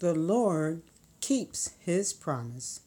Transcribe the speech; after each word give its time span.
The 0.00 0.14
Lord 0.14 0.82
keeps 1.20 1.72
his 1.80 2.12
promise. 2.12 2.82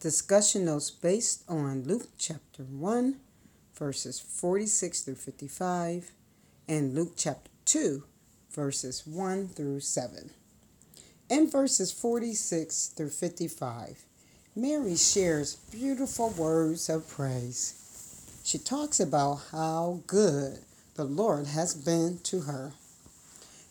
Discussion 0.00 0.64
notes 0.64 0.90
based 0.90 1.42
on 1.46 1.84
Luke 1.84 2.08
chapter 2.16 2.62
1, 2.62 3.16
verses 3.74 4.18
46 4.18 5.02
through 5.02 5.16
55, 5.16 6.12
and 6.66 6.94
Luke 6.94 7.12
chapter 7.16 7.50
2, 7.66 8.04
verses 8.50 9.06
1 9.06 9.48
through 9.48 9.80
7. 9.80 10.30
In 11.28 11.50
verses 11.50 11.92
46 11.92 12.86
through 12.96 13.10
55, 13.10 14.06
Mary 14.56 14.96
shares 14.96 15.56
beautiful 15.70 16.30
words 16.30 16.88
of 16.88 17.06
praise. 17.10 18.40
She 18.42 18.56
talks 18.56 18.98
about 18.98 19.42
how 19.52 20.00
good 20.06 20.60
the 20.94 21.04
Lord 21.04 21.48
has 21.48 21.74
been 21.74 22.20
to 22.20 22.40
her. 22.40 22.72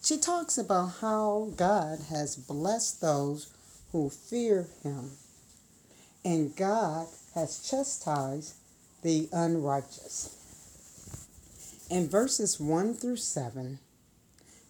She 0.03 0.17
talks 0.17 0.57
about 0.57 0.93
how 1.01 1.51
God 1.55 1.99
has 2.09 2.35
blessed 2.35 3.01
those 3.01 3.53
who 3.91 4.09
fear 4.09 4.67
him, 4.81 5.11
and 6.25 6.55
God 6.55 7.07
has 7.35 7.59
chastised 7.59 8.55
the 9.03 9.29
unrighteous. 9.31 10.35
In 11.89 12.09
verses 12.09 12.59
1 12.59 12.95
through 12.95 13.17
7, 13.17 13.77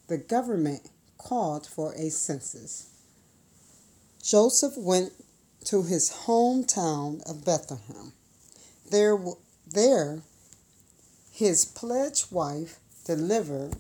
the 0.08 0.17
government 0.17 0.89
called 1.17 1.66
for 1.66 1.94
a 1.94 2.09
census. 2.09 2.89
Joseph 4.22 4.77
went 4.77 5.13
to 5.66 5.84
his 5.84 6.11
hometown 6.25 7.22
of 7.30 7.45
Bethlehem. 7.45 8.11
There, 8.89 9.17
there 9.66 10.23
his 11.31 11.63
pledged 11.63 12.31
wife 12.34 12.80
delivered 13.05 13.75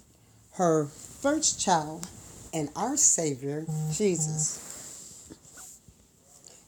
her 0.53 0.85
first 0.85 1.59
child 1.59 2.07
and 2.53 2.69
our 2.75 2.97
Savior, 2.97 3.65
Jesus. 3.91 5.33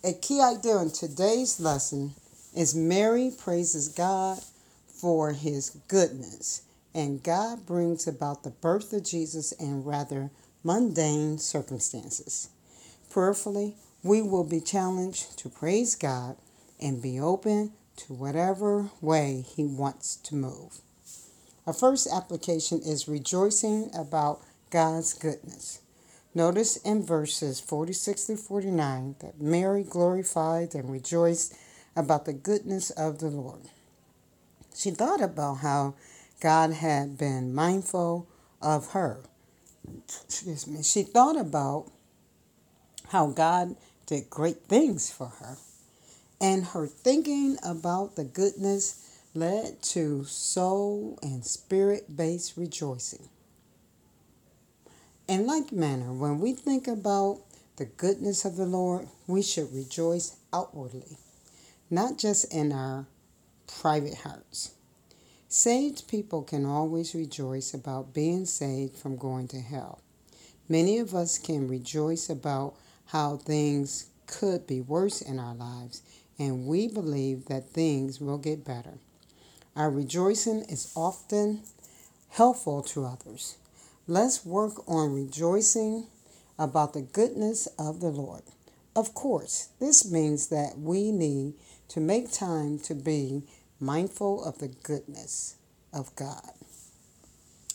A 0.04 0.14
key 0.14 0.42
idea 0.42 0.78
in 0.78 0.92
today's 0.92 1.60
lesson 1.60 2.14
is 2.56 2.76
Mary 2.76 3.32
praises 3.38 3.90
God 3.90 4.40
for 4.88 5.34
his 5.34 5.78
goodness, 5.88 6.62
and 6.94 7.24
God 7.24 7.66
brings 7.66 8.08
about 8.08 8.44
the 8.44 8.52
birth 8.52 8.94
of 8.94 9.04
Jesus 9.04 9.52
in 9.54 9.84
rather 9.84 10.30
mundane 10.64 11.38
circumstances. 11.38 12.50
Prayerfully, 13.10 13.76
we 14.02 14.22
will 14.22 14.44
be 14.44 14.60
challenged 14.60 15.38
to 15.40 15.50
praise 15.50 15.96
God 15.96 16.38
and 16.80 17.02
be 17.02 17.20
open 17.20 17.74
to 17.96 18.14
whatever 18.14 18.90
way 19.02 19.46
He 19.56 19.66
wants 19.66 20.16
to 20.18 20.36
move. 20.36 20.82
Our 21.66 21.74
first 21.74 22.08
application 22.12 22.82
is 22.82 23.08
rejoicing 23.08 23.90
about 23.98 24.42
God's 24.70 25.14
goodness. 25.14 25.80
Notice 26.36 26.78
in 26.78 27.06
verses 27.06 27.60
46 27.60 28.26
through 28.26 28.38
49 28.38 29.16
that 29.20 29.40
Mary 29.40 29.84
glorified 29.84 30.76
and 30.76 30.92
rejoiced 30.92 31.56
about 31.96 32.26
the 32.26 32.34
goodness 32.34 32.90
of 32.90 33.20
the 33.20 33.28
Lord. 33.28 33.62
She 34.76 34.92
thought 34.92 35.22
about 35.22 35.60
how 35.60 35.94
God 36.42 36.74
had 36.74 37.18
been 37.18 37.54
mindful 37.54 38.28
of 38.62 38.92
her. 38.92 39.22
Excuse 40.28 40.68
me. 40.68 40.84
She 40.84 41.04
thought 41.04 41.38
about 41.38 41.92
how 43.10 43.28
God 43.28 43.76
did 44.06 44.30
great 44.30 44.66
things 44.66 45.12
for 45.12 45.28
her. 45.28 45.58
And 46.42 46.66
her 46.66 46.88
thinking 46.88 47.58
about 47.64 48.16
the 48.16 48.26
goodness 48.26 49.13
led 49.36 49.82
to 49.82 50.24
soul 50.26 51.18
and 51.24 51.44
spirit 51.44 52.16
based 52.16 52.56
rejoicing. 52.56 53.30
In 55.28 55.48
like 55.48 55.72
manner, 55.72 56.14
when 56.14 56.40
we 56.40 56.54
think 56.54 56.88
about 56.88 57.42
the 57.78 57.86
goodness 57.86 58.46
of 58.46 58.58
the 58.58 58.68
Lord, 58.68 59.08
we 59.26 59.42
should 59.42 59.74
rejoice 59.74 60.36
outwardly, 60.54 61.18
not 61.90 62.20
just 62.20 62.54
in 62.54 62.72
our 62.72 63.08
private 63.66 64.16
hearts. 64.16 64.74
Saved 65.48 66.08
people 66.08 66.44
can 66.44 66.66
always 66.66 67.16
rejoice 67.16 67.74
about 67.74 68.14
being 68.14 68.46
saved 68.46 68.96
from 68.96 69.18
going 69.18 69.48
to 69.50 69.60
hell. 69.60 70.02
Many 70.70 71.00
of 71.00 71.16
us 71.16 71.40
can 71.40 71.68
rejoice 71.68 72.30
about 72.30 72.76
how 73.08 73.38
things 73.38 74.08
could 74.28 74.68
be 74.68 74.82
worse 74.82 75.22
in 75.22 75.40
our 75.40 75.56
lives, 75.56 76.04
and 76.38 76.68
we 76.68 76.88
believe 76.88 77.46
that 77.46 77.70
things 77.70 78.22
will 78.22 78.38
get 78.38 78.64
better. 78.64 79.00
Our 79.76 79.90
rejoicing 79.90 80.62
is 80.70 80.94
often 80.96 81.62
helpful 82.30 82.84
to 82.84 83.06
others. 83.06 83.58
Let's 84.08 84.46
work 84.46 84.88
on 84.88 85.14
rejoicing 85.14 86.06
about 86.60 86.94
the 86.94 87.02
goodness 87.02 87.68
of 87.80 88.00
the 88.00 88.10
Lord. 88.10 88.44
Of 88.96 89.16
course, 89.16 89.70
this 89.80 90.10
means 90.10 90.50
that 90.50 90.78
we 90.78 91.12
need 91.12 91.56
to 91.90 92.00
make 92.00 92.32
time 92.32 92.78
to 92.80 92.94
be 92.94 93.44
mindful 93.80 94.44
of 94.44 94.60
the 94.60 94.68
goodness 94.68 95.56
of 95.92 96.16
God. 96.16 96.52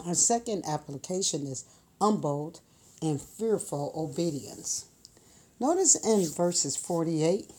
Our 0.07 0.15
second 0.15 0.65
application 0.69 1.47
is 1.49 1.65
humbled 2.01 2.61
and 3.03 3.21
fearful 3.21 3.93
obedience. 3.97 4.87
Notice 5.59 5.97
in 5.97 6.29
verses 6.29 6.77
48, 6.77 7.51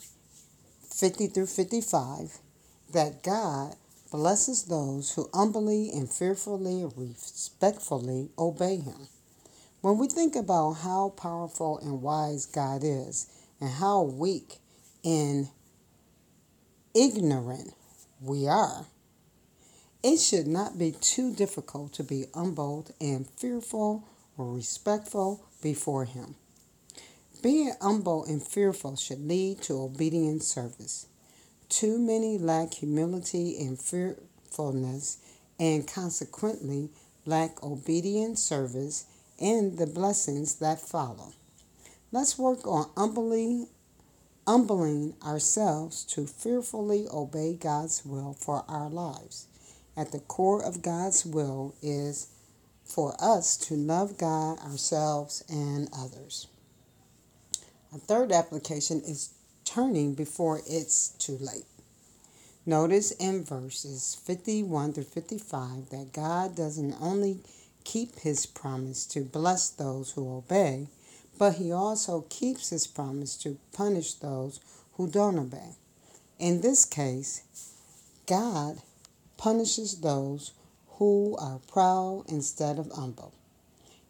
50 0.94 1.28
through 1.28 1.48
55 1.48 2.38
that 2.94 3.22
God 3.22 3.76
blesses 4.12 4.64
those 4.64 5.14
who 5.14 5.30
humbly 5.34 5.90
and 5.92 6.12
fearfully, 6.12 6.86
respectfully 6.96 8.30
obey 8.38 8.78
Him. 8.78 9.08
When 9.82 9.98
we 9.98 10.08
think 10.08 10.36
about 10.36 10.74
how 10.74 11.10
powerful 11.10 11.78
and 11.80 12.02
wise 12.02 12.46
God 12.46 12.84
is, 12.84 13.28
and 13.62 13.70
how 13.70 14.02
weak 14.02 14.58
and 15.04 15.50
ignorant 16.94 17.74
we 18.22 18.48
are, 18.48 18.86
it 20.02 20.18
should 20.18 20.48
not 20.48 20.78
be 20.78 20.92
too 20.92 21.34
difficult 21.34 21.94
to 21.94 22.04
be 22.04 22.26
humbled 22.34 22.94
and 23.02 23.28
fearful 23.28 24.08
or 24.38 24.54
respectful 24.54 25.46
before 25.62 26.06
Him. 26.06 26.36
Being 27.42 27.74
humble 27.82 28.26
and 28.26 28.42
fearful 28.42 28.96
should 28.96 29.26
lead 29.26 29.62
to 29.64 29.82
obedient 29.82 30.44
service. 30.44 31.08
Too 31.70 32.00
many 32.00 32.38
lack 32.38 32.74
humility 32.74 33.58
and 33.60 33.80
fearfulness 33.80 35.20
and 35.60 35.88
consequently 35.88 36.90
lack 37.26 37.62
obedient 37.64 38.40
service 38.40 39.06
and 39.40 39.78
the 39.78 39.86
blessings 39.86 40.56
that 40.56 40.82
follow. 40.82 41.34
Let's 42.12 42.40
work 42.40 42.66
on 42.66 42.90
humbling, 42.98 43.68
humbling 44.48 45.14
ourselves 45.24 46.04
to 46.06 46.26
fearfully 46.26 47.08
obey 47.14 47.54
God's 47.54 48.04
will 48.04 48.34
for 48.34 48.66
our 48.68 48.90
lives. 48.90 49.46
At 49.96 50.12
the 50.12 50.20
core 50.20 50.64
of 50.64 50.82
God's 50.82 51.24
will 51.26 51.76
is 51.84 52.30
for 52.84 53.16
us 53.20 53.56
to 53.58 53.76
love 53.76 54.18
God, 54.18 54.60
ourselves, 54.60 55.44
and 55.48 55.88
others. 55.96 56.48
A 57.94 58.00
third 58.00 58.32
application 58.32 59.02
is 59.02 59.30
turning 59.70 60.16
before 60.16 60.62
it's 60.66 61.10
too 61.20 61.38
late. 61.38 61.66
Notice 62.66 63.12
in 63.12 63.44
verses 63.44 64.18
51 64.24 64.94
through 64.94 65.04
55 65.04 65.90
that 65.92 66.12
God 66.12 66.56
doesn't 66.56 66.96
only 67.00 67.38
keep 67.84 68.18
his 68.20 68.48
promise 68.48 69.06
to 69.08 69.22
bless 69.22 69.70
those 69.70 70.12
who 70.12 70.38
obey, 70.38 70.88
but 71.38 71.56
he 71.56 71.72
also 71.72 72.26
keeps 72.30 72.72
his 72.72 72.88
promise 72.88 73.38
to 73.38 73.60
punish 73.72 74.16
those 74.16 74.60
who 74.94 75.08
don't 75.08 75.38
obey. 75.38 75.76
In 76.40 76.62
this 76.62 76.84
case, 76.84 77.44
God 78.26 78.82
punishes 79.38 80.02
those 80.02 80.52
who 80.98 81.38
are 81.40 81.60
proud 81.72 82.26
instead 82.28 82.80
of 82.80 82.92
humble. 82.92 83.34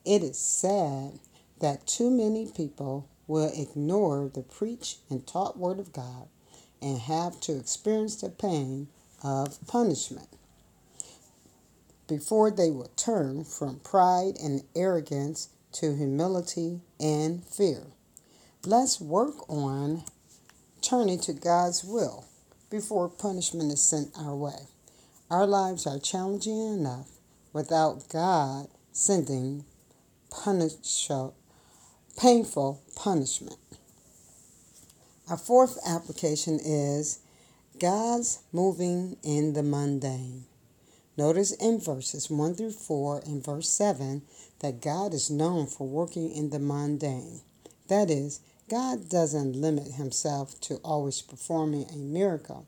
It 0.05 0.23
is 0.23 0.37
sad 0.37 1.19
that 1.59 1.85
too 1.85 2.09
many 2.09 2.45
people 2.45 3.09
will 3.29 3.51
ignore 3.55 4.29
the 4.33 4.41
preached 4.41 4.97
and 5.09 5.25
taught 5.25 5.57
Word 5.57 5.79
of 5.79 5.93
God 5.93 6.27
and 6.81 6.97
have 6.99 7.39
to 7.41 7.55
experience 7.55 8.19
the 8.19 8.29
pain 8.29 8.87
of 9.23 9.65
punishment 9.67 10.27
before 12.07 12.49
they 12.49 12.71
will 12.71 12.91
turn 12.97 13.45
from 13.45 13.79
pride 13.81 14.33
and 14.43 14.63
arrogance 14.75 15.49
to 15.71 15.95
humility 15.95 16.81
and 16.99 17.45
fear. 17.45 17.83
Let's 18.65 18.99
work 18.99 19.47
on 19.47 20.03
turning 20.81 21.19
to 21.19 21.33
God's 21.33 21.83
will 21.83 22.25
before 22.71 23.09
punishment 23.09 23.71
is 23.71 23.81
sent 23.81 24.09
our 24.17 24.35
way. 24.35 24.67
Our 25.29 25.45
lives 25.45 25.85
are 25.85 25.99
challenging 25.99 26.59
enough 26.59 27.09
without 27.53 28.09
God 28.09 28.67
sending 28.91 29.65
punish, 30.31 30.73
painful 32.19 32.81
punishment. 32.97 33.55
Our 35.29 35.37
fourth 35.37 35.79
application 35.87 36.59
is 36.61 37.19
God's 37.79 38.39
moving 38.51 39.15
in 39.23 39.53
the 39.53 39.63
mundane. 39.63 40.43
Notice 41.15 41.53
in 41.53 41.79
verses 41.79 42.29
1 42.29 42.55
through 42.55 42.71
4 42.73 43.21
and 43.25 43.41
verse 43.41 43.69
7 43.69 44.23
that 44.59 44.81
God 44.81 45.13
is 45.13 45.29
known 45.29 45.67
for 45.67 45.87
working 45.87 46.29
in 46.29 46.49
the 46.49 46.59
mundane. 46.59 47.39
That 47.87 48.11
is, 48.11 48.41
God 48.69 49.07
doesn't 49.07 49.55
limit 49.55 49.93
himself 49.93 50.59
to 50.61 50.75
always 50.83 51.21
performing 51.21 51.85
a 51.85 51.95
miracle. 51.95 52.67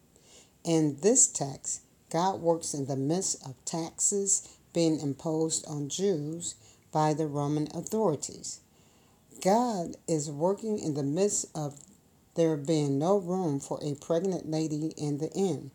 In 0.64 0.96
this 1.02 1.28
text, 1.28 1.82
God 2.10 2.40
works 2.40 2.74
in 2.74 2.86
the 2.86 2.96
midst 2.96 3.46
of 3.46 3.56
taxes 3.66 4.48
being 4.74 5.02
imposed 5.02 5.66
on 5.68 5.90
Jews 5.90 6.56
by 6.94 7.14
the 7.14 7.28
Roman 7.28 7.68
authorities. 7.74 8.62
God 9.42 9.96
is 10.08 10.30
working 10.30 10.78
in 10.78 10.94
the 10.94 11.04
midst 11.04 11.48
of 11.56 11.80
there 12.36 12.56
being 12.56 13.00
no 13.00 13.18
room 13.18 13.60
for 13.60 13.80
a 13.84 13.96
pregnant 13.96 14.50
lady 14.50 14.94
in 14.98 15.18
the 15.18 15.32
inn. 15.32 15.72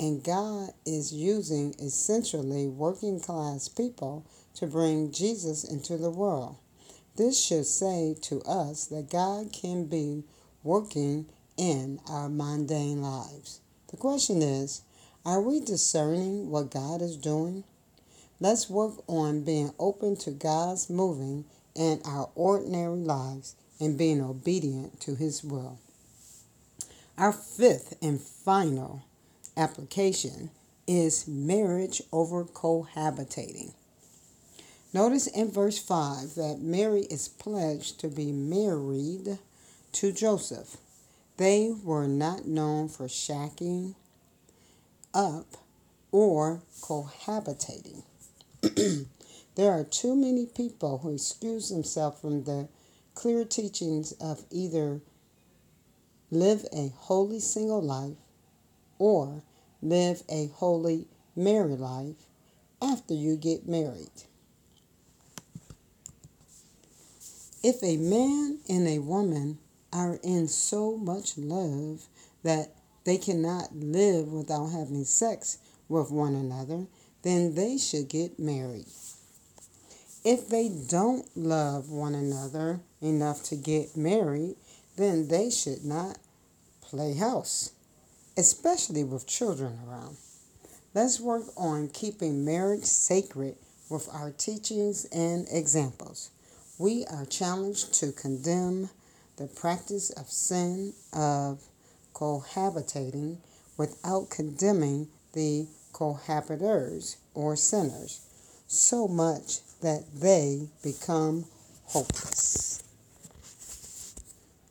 And 0.00 0.22
God 0.22 0.70
is 0.84 1.12
using 1.12 1.74
essentially 1.80 2.66
working 2.66 3.20
class 3.20 3.68
people 3.68 4.26
to 4.56 4.66
bring 4.66 5.12
Jesus 5.12 5.62
into 5.62 5.96
the 5.96 6.10
world. 6.10 6.56
This 7.16 7.40
should 7.40 7.66
say 7.66 8.16
to 8.22 8.42
us 8.42 8.86
that 8.86 9.10
God 9.10 9.52
can 9.52 9.86
be 9.86 10.24
working 10.64 11.26
in 11.56 12.00
our 12.08 12.28
mundane 12.28 13.02
lives. 13.02 13.60
The 13.88 13.96
question 13.96 14.42
is 14.42 14.82
are 15.24 15.40
we 15.40 15.60
discerning 15.60 16.50
what 16.50 16.70
God 16.70 17.00
is 17.00 17.16
doing? 17.16 17.64
Let's 18.40 18.68
work 18.68 18.94
on 19.06 19.44
being 19.44 19.72
open 19.78 20.16
to 20.16 20.32
God's 20.32 20.90
moving 20.90 21.44
in 21.74 22.00
our 22.04 22.30
ordinary 22.34 22.96
lives 23.00 23.56
and 23.80 23.98
being 23.98 24.20
obedient 24.20 25.00
to 25.00 25.14
His 25.14 25.42
will. 25.42 25.78
Our 27.18 27.32
fifth 27.32 27.96
and 28.02 28.20
final 28.20 29.04
application 29.56 30.50
is 30.86 31.26
marriage 31.28 32.02
over 32.12 32.44
cohabitating. 32.44 33.72
Notice 34.92 35.26
in 35.26 35.50
verse 35.50 35.78
5 35.78 36.34
that 36.36 36.58
Mary 36.60 37.02
is 37.02 37.28
pledged 37.28 37.98
to 38.00 38.08
be 38.08 38.30
married 38.30 39.38
to 39.92 40.12
Joseph. 40.12 40.76
They 41.36 41.72
were 41.82 42.06
not 42.06 42.46
known 42.46 42.88
for 42.88 43.06
shacking 43.06 43.94
up 45.12 45.56
or 46.12 46.62
cohabitating. 46.80 48.02
there 49.54 49.70
are 49.70 49.84
too 49.84 50.16
many 50.16 50.46
people 50.46 50.98
who 50.98 51.14
excuse 51.14 51.68
themselves 51.68 52.20
from 52.20 52.44
the 52.44 52.68
clear 53.14 53.44
teachings 53.44 54.12
of 54.20 54.44
either 54.50 55.00
live 56.30 56.64
a 56.72 56.92
holy 56.96 57.38
single 57.38 57.82
life 57.82 58.16
or 58.98 59.42
live 59.80 60.22
a 60.28 60.46
holy 60.54 61.06
married 61.36 61.78
life 61.78 62.16
after 62.82 63.14
you 63.14 63.36
get 63.36 63.68
married. 63.68 64.10
If 67.62 67.82
a 67.82 67.96
man 67.96 68.58
and 68.68 68.86
a 68.88 68.98
woman 68.98 69.58
are 69.92 70.18
in 70.22 70.48
so 70.48 70.96
much 70.96 71.38
love 71.38 72.06
that 72.42 72.74
they 73.04 73.16
cannot 73.16 73.74
live 73.74 74.28
without 74.28 74.66
having 74.66 75.04
sex 75.04 75.58
with 75.88 76.10
one 76.10 76.34
another, 76.34 76.86
then 77.22 77.54
they 77.54 77.78
should 77.78 78.08
get 78.08 78.38
married. 78.38 78.86
If 80.24 80.48
they 80.48 80.70
don't 80.70 81.28
love 81.36 81.90
one 81.90 82.14
another 82.14 82.80
enough 83.02 83.42
to 83.44 83.56
get 83.56 83.94
married, 83.94 84.56
then 84.96 85.28
they 85.28 85.50
should 85.50 85.84
not 85.84 86.16
play 86.80 87.12
house, 87.12 87.72
especially 88.34 89.04
with 89.04 89.26
children 89.26 89.78
around. 89.86 90.16
Let's 90.94 91.20
work 91.20 91.42
on 91.58 91.88
keeping 91.88 92.42
marriage 92.42 92.84
sacred 92.84 93.56
with 93.90 94.08
our 94.14 94.30
teachings 94.30 95.04
and 95.12 95.46
examples. 95.50 96.30
We 96.78 97.04
are 97.04 97.26
challenged 97.26 97.92
to 98.00 98.10
condemn 98.10 98.88
the 99.36 99.48
practice 99.48 100.08
of 100.08 100.30
sin 100.30 100.94
of 101.12 101.62
cohabitating 102.14 103.36
without 103.76 104.30
condemning 104.30 105.08
the 105.34 105.66
cohabitors 105.92 107.16
or 107.34 107.56
sinners 107.56 108.20
so 108.74 109.08
much 109.08 109.60
that 109.80 110.04
they 110.14 110.68
become 110.82 111.44
hopeless. 111.86 112.83